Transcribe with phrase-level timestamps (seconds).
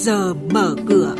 [0.00, 1.14] giờ mở cửa.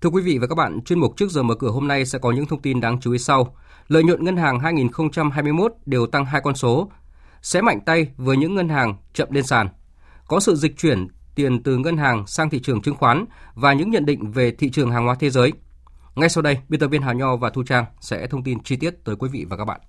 [0.00, 2.18] Thưa quý vị và các bạn, chuyên mục trước giờ mở cửa hôm nay sẽ
[2.18, 3.56] có những thông tin đáng chú ý sau.
[3.88, 6.90] Lợi nhuận ngân hàng 2021 đều tăng hai con số,
[7.42, 9.68] sẽ mạnh tay với những ngân hàng chậm lên sàn.
[10.28, 13.24] Có sự dịch chuyển tiền từ ngân hàng sang thị trường chứng khoán
[13.54, 15.52] và những nhận định về thị trường hàng hóa thế giới.
[16.14, 18.76] Ngay sau đây, biên tập viên Hà Nho và Thu Trang sẽ thông tin chi
[18.76, 19.80] tiết tới quý vị và các bạn.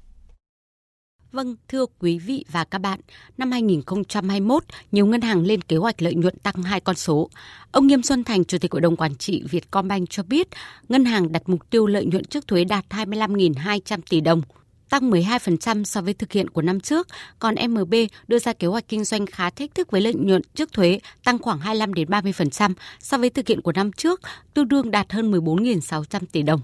[1.35, 2.99] Vâng, thưa quý vị và các bạn,
[3.38, 7.30] năm 2021, nhiều ngân hàng lên kế hoạch lợi nhuận tăng hai con số.
[7.71, 10.48] Ông Nghiêm Xuân Thành, Chủ tịch Hội đồng Quản trị Vietcombank cho biết,
[10.90, 14.41] ngân hàng đặt mục tiêu lợi nhuận trước thuế đạt 25.200 tỷ đồng,
[14.90, 17.07] tăng 12% so với thực hiện của năm trước,
[17.40, 17.93] còn MB
[18.27, 21.40] đưa ra kế hoạch kinh doanh khá thách thức với lợi nhuận trước thuế tăng
[21.40, 24.21] khoảng 25 đến 30% so với thực hiện của năm trước,
[24.54, 26.62] tương đương đạt hơn 14.600 tỷ đồng.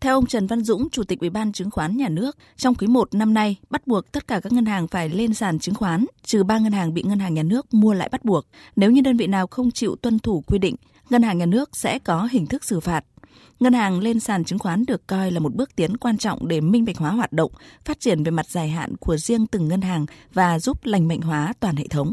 [0.00, 2.86] Theo ông Trần Văn Dũng, Chủ tịch Ủy ban Chứng khoán Nhà nước, trong quý
[2.86, 6.06] 1 năm nay bắt buộc tất cả các ngân hàng phải lên sàn chứng khoán,
[6.24, 8.46] trừ 3 ngân hàng bị ngân hàng nhà nước mua lại bắt buộc.
[8.76, 10.76] Nếu như đơn vị nào không chịu tuân thủ quy định,
[11.10, 13.04] ngân hàng nhà nước sẽ có hình thức xử phạt.
[13.60, 16.60] Ngân hàng lên sàn chứng khoán được coi là một bước tiến quan trọng để
[16.60, 17.52] minh bạch hóa hoạt động,
[17.84, 21.20] phát triển về mặt dài hạn của riêng từng ngân hàng và giúp lành mạnh
[21.20, 22.12] hóa toàn hệ thống.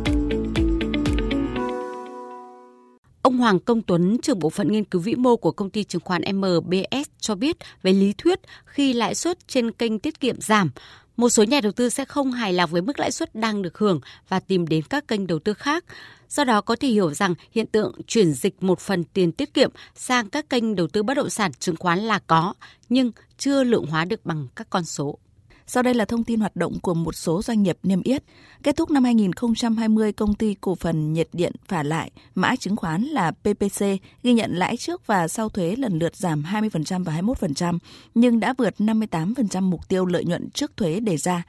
[3.21, 6.01] Ông Hoàng Công Tuấn, trưởng bộ phận nghiên cứu vĩ mô của công ty chứng
[6.05, 10.71] khoán MBS cho biết về lý thuyết khi lãi suất trên kênh tiết kiệm giảm,
[11.17, 13.77] một số nhà đầu tư sẽ không hài lòng với mức lãi suất đang được
[13.77, 13.99] hưởng
[14.29, 15.85] và tìm đến các kênh đầu tư khác.
[16.29, 19.71] Do đó có thể hiểu rằng hiện tượng chuyển dịch một phần tiền tiết kiệm
[19.95, 22.53] sang các kênh đầu tư bất động sản chứng khoán là có,
[22.89, 25.17] nhưng chưa lượng hóa được bằng các con số.
[25.73, 28.23] Sau đây là thông tin hoạt động của một số doanh nghiệp niêm yết.
[28.63, 33.03] Kết thúc năm 2020, công ty cổ phần nhiệt điện phả lại, mã chứng khoán
[33.03, 33.85] là PPC,
[34.23, 37.77] ghi nhận lãi trước và sau thuế lần lượt giảm 20% và 21%,
[38.15, 41.43] nhưng đã vượt 58% mục tiêu lợi nhuận trước thuế đề ra.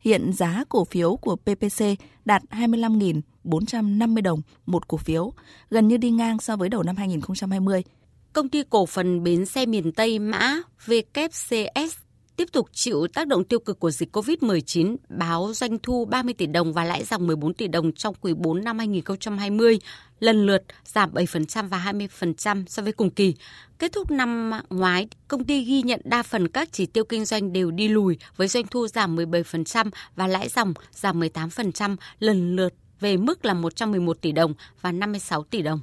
[0.00, 1.84] Hiện giá cổ phiếu của PPC
[2.24, 5.32] đạt 25.450 đồng một cổ phiếu,
[5.70, 7.84] gần như đi ngang so với đầu năm 2020.
[8.32, 12.07] Công ty cổ phần bến xe miền Tây mã VKCS
[12.38, 16.46] tiếp tục chịu tác động tiêu cực của dịch COVID-19, báo doanh thu 30 tỷ
[16.46, 19.78] đồng và lãi dòng 14 tỷ đồng trong quý 4 năm 2020,
[20.20, 23.34] lần lượt giảm 7% và 20% so với cùng kỳ.
[23.78, 27.52] Kết thúc năm ngoái, công ty ghi nhận đa phần các chỉ tiêu kinh doanh
[27.52, 32.74] đều đi lùi với doanh thu giảm 17% và lãi dòng giảm 18%, lần lượt
[33.00, 35.80] về mức là 111 tỷ đồng và 56 tỷ đồng.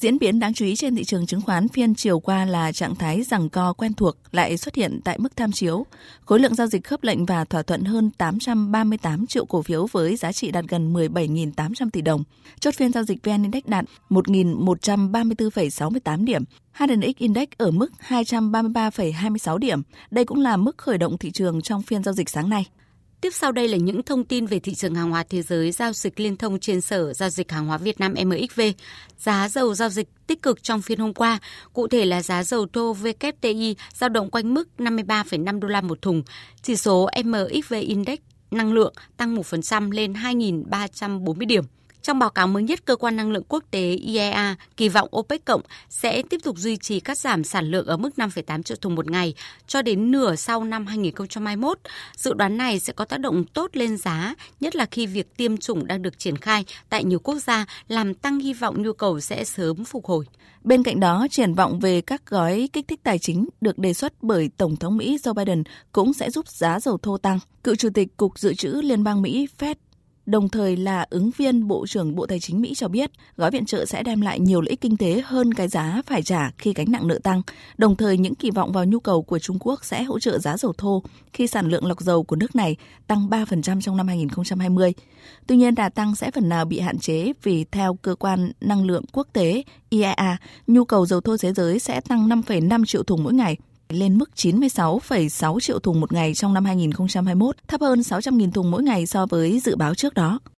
[0.00, 2.94] Diễn biến đáng chú ý trên thị trường chứng khoán phiên chiều qua là trạng
[2.94, 5.86] thái rằng co quen thuộc lại xuất hiện tại mức tham chiếu.
[6.24, 10.16] Khối lượng giao dịch khớp lệnh và thỏa thuận hơn 838 triệu cổ phiếu với
[10.16, 12.24] giá trị đạt gần 17.800 tỷ đồng.
[12.60, 16.44] Chốt phiên giao dịch VN Index đạt 1.134,68 điểm.
[16.72, 19.82] HNX Index ở mức 233,26 điểm.
[20.10, 22.66] Đây cũng là mức khởi động thị trường trong phiên giao dịch sáng nay.
[23.20, 25.92] Tiếp sau đây là những thông tin về thị trường hàng hóa thế giới giao
[25.92, 28.60] dịch liên thông trên Sở Giao dịch Hàng hóa Việt Nam MXV.
[29.18, 31.38] Giá dầu giao dịch tích cực trong phiên hôm qua,
[31.72, 36.02] cụ thể là giá dầu thô WTI giao động quanh mức 53,5 đô la một
[36.02, 36.22] thùng.
[36.62, 38.18] Chỉ số MXV Index
[38.50, 41.64] năng lượng tăng 1% lên 2.340 điểm.
[42.02, 45.44] Trong báo cáo mới nhất, cơ quan năng lượng quốc tế IEA kỳ vọng OPEC
[45.44, 48.94] cộng sẽ tiếp tục duy trì cắt giảm sản lượng ở mức 5,8 triệu thùng
[48.94, 49.34] một ngày
[49.66, 51.78] cho đến nửa sau năm 2021.
[52.16, 55.56] Dự đoán này sẽ có tác động tốt lên giá, nhất là khi việc tiêm
[55.56, 59.20] chủng đang được triển khai tại nhiều quốc gia làm tăng hy vọng nhu cầu
[59.20, 60.26] sẽ sớm phục hồi.
[60.64, 64.12] Bên cạnh đó, triển vọng về các gói kích thích tài chính được đề xuất
[64.22, 65.62] bởi Tổng thống Mỹ Joe Biden
[65.92, 67.38] cũng sẽ giúp giá dầu thô tăng.
[67.64, 69.74] Cựu Chủ tịch Cục Dự trữ Liên bang Mỹ Fed
[70.30, 73.64] đồng thời là ứng viên Bộ trưởng Bộ Tài chính Mỹ cho biết gói viện
[73.64, 76.72] trợ sẽ đem lại nhiều lợi ích kinh tế hơn cái giá phải trả khi
[76.72, 77.42] gánh nặng nợ tăng.
[77.78, 80.56] Đồng thời những kỳ vọng vào nhu cầu của Trung Quốc sẽ hỗ trợ giá
[80.56, 84.94] dầu thô khi sản lượng lọc dầu của nước này tăng 3% trong năm 2020.
[85.46, 88.84] Tuy nhiên đà tăng sẽ phần nào bị hạn chế vì theo cơ quan năng
[88.84, 90.36] lượng quốc tế IEA,
[90.66, 93.56] nhu cầu dầu thô thế giới sẽ tăng 5,5 triệu thùng mỗi ngày
[93.92, 98.82] lên mức 96,6 triệu thùng một ngày trong năm 2021, thấp hơn 600.000 thùng mỗi
[98.82, 100.40] ngày so với dự báo trước đó.